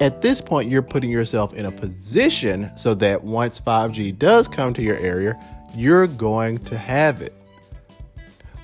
at 0.00 0.20
this 0.20 0.40
point 0.40 0.70
you're 0.70 0.82
putting 0.82 1.10
yourself 1.10 1.54
in 1.54 1.66
a 1.66 1.70
position 1.70 2.70
so 2.76 2.94
that 2.94 3.22
once 3.22 3.60
5G 3.60 4.18
does 4.18 4.48
come 4.48 4.72
to 4.74 4.82
your 4.82 4.96
area, 4.96 5.38
you're 5.74 6.06
going 6.06 6.58
to 6.58 6.76
have 6.76 7.22
it. 7.22 7.34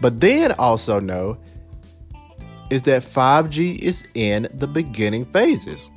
But 0.05 0.21
then 0.21 0.53
also 0.59 1.01
know 1.01 1.39
is 2.69 2.83
that 2.83 3.03
5G 3.03 3.79
is 3.79 4.05
in 4.13 4.49
the 4.53 4.67
beginning 4.67 5.25
phases. 5.25 5.91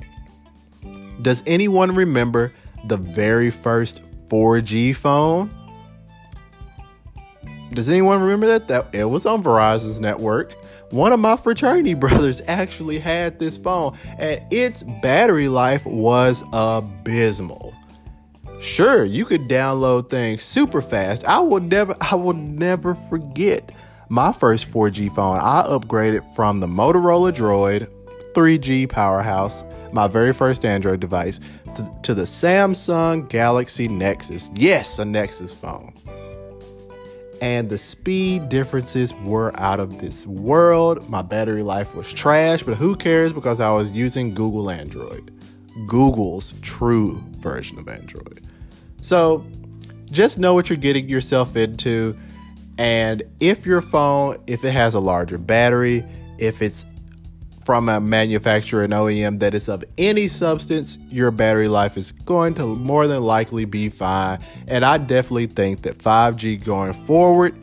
Does 1.20 1.42
anyone 1.46 1.94
remember 1.94 2.54
the 2.86 2.96
very 2.96 3.50
first 3.50 4.00
4G 4.28 4.96
phone? 4.96 5.50
Does 7.74 7.90
anyone 7.90 8.22
remember 8.22 8.46
that? 8.46 8.68
That 8.68 8.94
it 8.94 9.04
was 9.04 9.26
on 9.26 9.42
Verizon's 9.42 10.00
network. 10.00 10.54
one 10.88 11.12
of 11.12 11.20
my 11.20 11.36
fraternity 11.36 11.92
brothers 12.04 12.40
actually 12.46 12.98
had 12.98 13.38
this 13.38 13.58
phone, 13.58 13.94
and 14.18 14.40
its 14.50 14.84
battery 15.02 15.48
life 15.48 15.84
was 15.84 16.42
abysmal. 16.54 17.74
Sure, 18.58 19.04
you 19.04 19.26
could 19.26 19.50
download 19.50 20.08
things 20.08 20.44
super 20.44 20.80
fast. 20.80 21.26
I 21.26 21.40
will 21.40 21.60
never 21.60 21.94
I 22.00 22.14
will 22.14 22.32
never 22.32 22.94
forget 22.94 23.70
my 24.08 24.32
first 24.32 24.70
4G 24.72 25.14
phone. 25.14 25.38
I 25.38 25.64
upgraded 25.68 26.34
from 26.34 26.60
the 26.60 26.66
Motorola 26.66 27.32
Droid 27.32 27.88
3G 28.32 28.88
powerhouse, 28.88 29.64
my 29.92 30.06
very 30.08 30.32
first 30.32 30.64
Android 30.64 31.00
device, 31.00 31.40
to, 31.74 31.90
to 32.02 32.14
the 32.14 32.22
Samsung 32.22 33.28
Galaxy 33.28 33.88
Nexus. 33.88 34.50
Yes, 34.54 34.98
a 34.98 35.04
Nexus 35.04 35.54
phone 35.54 35.92
and 37.40 37.68
the 37.68 37.78
speed 37.78 38.48
differences 38.48 39.14
were 39.14 39.58
out 39.60 39.80
of 39.80 39.98
this 39.98 40.26
world. 40.26 41.08
My 41.08 41.22
battery 41.22 41.62
life 41.62 41.94
was 41.94 42.12
trash, 42.12 42.62
but 42.62 42.76
who 42.76 42.96
cares 42.96 43.32
because 43.32 43.60
I 43.60 43.70
was 43.70 43.90
using 43.90 44.34
Google 44.34 44.70
Android, 44.70 45.32
Google's 45.86 46.54
true 46.62 47.22
version 47.38 47.78
of 47.78 47.88
Android. 47.88 48.44
So 49.00 49.44
just 50.10 50.38
know 50.38 50.54
what 50.54 50.68
you're 50.68 50.76
getting 50.76 51.08
yourself 51.08 51.56
into. 51.56 52.16
And 52.78 53.24
if 53.40 53.66
your 53.66 53.82
phone, 53.82 54.38
if 54.46 54.64
it 54.64 54.70
has 54.70 54.94
a 54.94 55.00
larger 55.00 55.36
battery, 55.36 56.04
if 56.38 56.62
it's 56.62 56.86
from 57.68 57.88
a 57.90 58.00
manufacturer 58.00 58.84
and 58.84 58.94
OEM 58.94 59.40
that 59.40 59.52
is 59.52 59.68
of 59.68 59.84
any 59.98 60.26
substance, 60.26 60.96
your 61.10 61.30
battery 61.30 61.68
life 61.68 61.98
is 61.98 62.12
going 62.12 62.54
to 62.54 62.64
more 62.64 63.06
than 63.06 63.22
likely 63.22 63.66
be 63.66 63.90
fine. 63.90 64.38
And 64.68 64.86
I 64.86 64.96
definitely 64.96 65.48
think 65.48 65.82
that 65.82 65.98
5G 65.98 66.64
going 66.64 66.94
forward, 66.94 67.58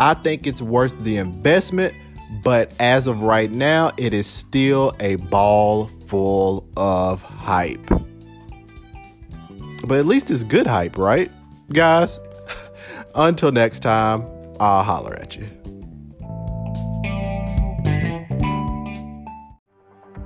I 0.00 0.14
think 0.14 0.46
it's 0.46 0.60
worth 0.60 0.98
the 1.04 1.18
investment. 1.18 1.94
But 2.42 2.72
as 2.80 3.06
of 3.06 3.22
right 3.22 3.50
now, 3.50 3.92
it 3.96 4.12
is 4.12 4.26
still 4.26 4.92
a 4.98 5.16
ball 5.16 5.86
full 6.06 6.68
of 6.76 7.22
hype. 7.22 7.86
But 9.86 9.98
at 9.98 10.06
least 10.06 10.30
it's 10.30 10.42
good 10.42 10.66
hype, 10.66 10.98
right? 10.98 11.30
Guys, 11.72 12.18
until 13.14 13.52
next 13.52 13.80
time, 13.80 14.26
I'll 14.60 14.82
holler 14.82 15.14
at 15.14 15.36
you. 15.36 15.48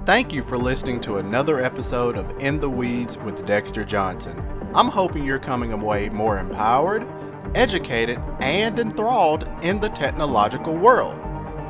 Thank 0.05 0.33
you 0.33 0.43
for 0.43 0.59
listening 0.59 0.99
to 1.03 1.19
another 1.19 1.61
episode 1.61 2.17
of 2.17 2.29
In 2.41 2.59
the 2.59 2.69
Weeds 2.69 3.19
with 3.19 3.47
Dexter 3.47 3.85
Johnson. 3.85 4.45
I'm 4.75 4.89
hoping 4.89 5.25
you're 5.25 5.39
coming 5.39 5.73
away 5.73 6.09
more 6.09 6.39
empowered, 6.39 7.07
educated, 7.55 8.19
and 8.41 8.81
enthralled 8.81 9.49
in 9.63 9.79
the 9.79 9.91
technological 9.91 10.75
world. 10.75 11.21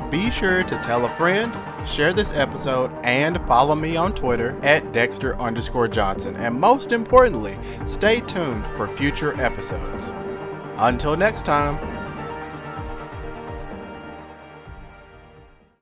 Be 0.09 0.31
sure 0.31 0.63
to 0.63 0.77
tell 0.77 1.05
a 1.05 1.09
friend, 1.09 1.55
share 1.87 2.11
this 2.11 2.31
episode, 2.31 2.91
and 3.03 3.39
follow 3.47 3.75
me 3.75 3.97
on 3.97 4.13
Twitter 4.13 4.59
at 4.63 4.91
Dexter 4.91 5.39
underscore 5.39 5.87
Johnson. 5.87 6.35
And 6.35 6.59
most 6.59 6.91
importantly, 6.91 7.57
stay 7.85 8.19
tuned 8.21 8.65
for 8.77 8.95
future 8.95 9.39
episodes. 9.39 10.11
Until 10.77 11.15
next 11.15 11.45
time. 11.45 11.92